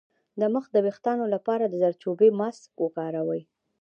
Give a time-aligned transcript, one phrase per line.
[0.39, 3.41] د مخ د ويښتانو لپاره د زردچوبې ماسک وکاروئ